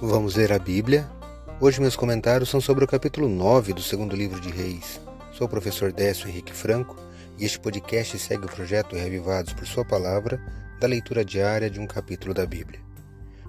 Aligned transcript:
Vamos 0.00 0.36
ler 0.36 0.52
a 0.52 0.60
Bíblia. 0.60 1.10
Hoje 1.60 1.80
meus 1.80 1.96
comentários 1.96 2.48
são 2.48 2.60
sobre 2.60 2.84
o 2.84 2.86
capítulo 2.86 3.28
9 3.28 3.72
do 3.72 3.82
segundo 3.82 4.14
livro 4.14 4.40
de 4.40 4.48
Reis. 4.48 5.00
Sou 5.32 5.48
o 5.48 5.50
professor 5.50 5.90
Décio 5.90 6.28
Henrique 6.28 6.52
Franco 6.52 6.96
e 7.36 7.44
este 7.44 7.58
podcast 7.58 8.16
segue 8.16 8.44
o 8.44 8.48
projeto 8.48 8.94
Revivados 8.94 9.52
por 9.52 9.66
Sua 9.66 9.84
Palavra 9.84 10.40
da 10.78 10.86
leitura 10.86 11.24
diária 11.24 11.68
de 11.68 11.80
um 11.80 11.86
capítulo 11.86 12.32
da 12.32 12.46
Bíblia. 12.46 12.78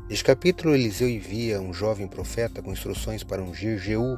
Neste 0.10 0.24
capítulo, 0.24 0.74
Eliseu 0.74 1.08
envia 1.08 1.62
um 1.62 1.72
jovem 1.72 2.08
profeta 2.08 2.64
com 2.64 2.72
instruções 2.72 3.24
para 3.24 3.44
ungir 3.44 3.78
Jeú, 3.78 4.18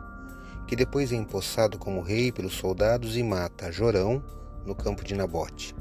que 0.69 0.75
depois 0.77 1.11
é 1.11 1.17
empossado 1.17 1.77
como 1.77 1.99
rei 1.99 2.31
pelos 2.31 2.53
soldados 2.53 3.17
e 3.17 3.23
mata 3.23 3.73
Jorão 3.73 4.23
no 4.65 4.73
campo 4.73 5.03
de 5.03 5.15
Nabote. 5.15 5.75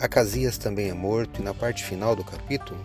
Acasias 0.00 0.58
também 0.58 0.90
é 0.90 0.94
morto 0.94 1.40
e 1.40 1.44
na 1.44 1.54
parte 1.54 1.84
final 1.84 2.16
do 2.16 2.24
capítulo 2.24 2.84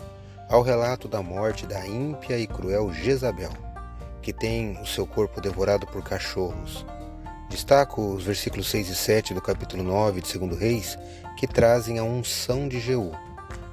ao 0.51 0.61
relato 0.61 1.07
da 1.07 1.23
morte 1.23 1.65
da 1.65 1.87
ímpia 1.87 2.37
e 2.37 2.45
cruel 2.45 2.91
Jezabel, 2.91 3.53
que 4.21 4.33
tem 4.33 4.77
o 4.81 4.85
seu 4.85 5.07
corpo 5.07 5.39
devorado 5.39 5.87
por 5.87 6.03
cachorros. 6.03 6.85
Destaco 7.49 8.01
os 8.01 8.25
versículos 8.25 8.69
6 8.69 8.89
e 8.89 8.95
7 8.95 9.33
do 9.33 9.41
capítulo 9.41 9.81
9 9.81 10.19
de 10.19 10.37
2 10.37 10.59
Reis, 10.59 10.99
que 11.37 11.47
trazem 11.47 11.99
a 11.99 12.03
unção 12.03 12.67
de 12.67 12.81
Jeú. 12.81 13.13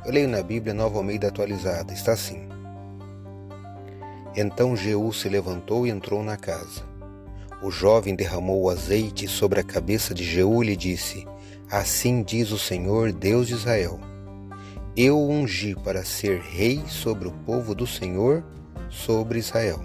Eu 0.07 0.13
leio 0.13 0.29
na 0.29 0.41
Bíblia 0.41 0.73
Nova 0.73 0.99
Almeida 0.99 1.27
atualizada, 1.27 1.93
está 1.93 2.13
assim. 2.13 2.49
Então 4.37 4.77
Jeú 4.77 5.13
se 5.13 5.29
levantou 5.29 5.85
e 5.85 5.91
entrou 5.91 6.23
na 6.23 6.37
casa. 6.37 6.83
O 7.61 7.73
jovem 7.73 8.15
derramou 8.15 8.63
o 8.63 8.71
azeite 8.71 9.27
sobre 9.27 9.59
a 9.59 9.65
cabeça 9.65 10.15
de 10.15 10.23
Jeú 10.23 10.63
e 10.63 10.69
lhe 10.69 10.77
disse: 10.77 11.27
Assim 11.69 12.23
diz 12.23 12.53
o 12.53 12.59
Senhor, 12.59 13.11
Deus 13.11 13.49
de 13.49 13.55
Israel 13.55 13.99
eu 15.01 15.17
ungi 15.17 15.77
para 15.77 16.05
ser 16.05 16.41
rei 16.41 16.83
sobre 16.89 17.29
o 17.29 17.33
povo 17.47 17.73
do 17.73 17.87
Senhor, 17.87 18.43
sobre 18.91 19.39
Israel. 19.39 19.81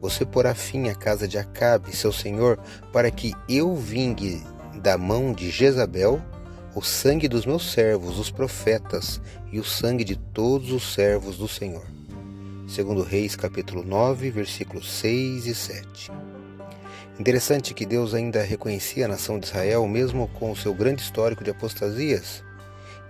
Você 0.00 0.24
porá 0.24 0.54
fim 0.54 0.88
à 0.88 0.94
casa 0.94 1.26
de 1.26 1.36
Acabe, 1.36 1.96
seu 1.96 2.12
senhor, 2.12 2.56
para 2.92 3.10
que 3.10 3.34
eu 3.48 3.74
vingue 3.74 4.40
da 4.80 4.96
mão 4.96 5.32
de 5.32 5.50
Jezabel 5.50 6.22
o 6.76 6.80
sangue 6.80 7.26
dos 7.26 7.44
meus 7.44 7.72
servos, 7.72 8.20
os 8.20 8.30
profetas, 8.30 9.20
e 9.50 9.58
o 9.58 9.64
sangue 9.64 10.04
de 10.04 10.14
todos 10.14 10.70
os 10.70 10.94
servos 10.94 11.36
do 11.36 11.48
Senhor. 11.48 11.84
Segundo 12.68 13.02
Reis, 13.02 13.34
capítulo 13.34 13.82
9, 13.82 14.30
versículos 14.30 14.92
6 14.92 15.46
e 15.46 15.54
7. 15.56 16.12
Interessante 17.18 17.74
que 17.74 17.84
Deus 17.84 18.14
ainda 18.14 18.44
reconhecia 18.44 19.06
a 19.06 19.08
nação 19.08 19.40
de 19.40 19.46
Israel, 19.46 19.88
mesmo 19.88 20.28
com 20.28 20.52
o 20.52 20.56
seu 20.56 20.72
grande 20.72 21.02
histórico 21.02 21.42
de 21.42 21.50
apostasias. 21.50 22.44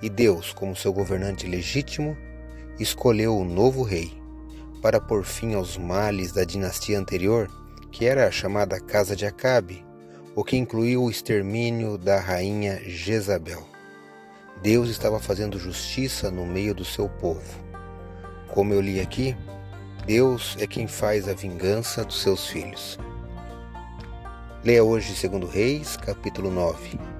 E 0.03 0.09
Deus, 0.09 0.53
como 0.53 0.75
seu 0.75 0.93
governante 0.93 1.47
legítimo, 1.47 2.17
escolheu 2.79 3.37
o 3.37 3.45
novo 3.45 3.83
rei 3.83 4.13
para 4.81 5.01
pôr 5.01 5.25
fim 5.25 5.55
aos 5.55 5.77
males 5.77 6.33
da 6.33 6.43
dinastia 6.43 6.99
anterior, 6.99 7.51
que 7.93 8.07
era 8.07 8.27
a 8.27 8.31
chamada 8.31 8.81
Casa 8.81 9.15
de 9.15 9.27
Acabe, 9.27 9.85
o 10.35 10.43
que 10.43 10.57
incluiu 10.57 11.05
o 11.05 11.11
extermínio 11.11 11.99
da 11.99 12.19
rainha 12.19 12.81
Jezabel. 12.87 13.67
Deus 14.63 14.89
estava 14.89 15.19
fazendo 15.19 15.59
justiça 15.59 16.31
no 16.31 16.47
meio 16.47 16.75
do 16.75 16.85
seu 16.85 17.09
povo. 17.09 17.63
Como 18.49 18.73
eu 18.73 18.81
li 18.81 19.01
aqui, 19.01 19.37
Deus 20.07 20.57
é 20.59 20.67
quem 20.67 20.87
faz 20.87 21.29
a 21.29 21.35
vingança 21.35 22.05
dos 22.05 22.23
seus 22.23 22.47
filhos. 22.47 22.99
Leia 24.65 24.85
hoje 24.85 25.15
2 25.29 25.51
Reis, 25.51 25.97
capítulo 25.97 26.51
9. 26.51 27.20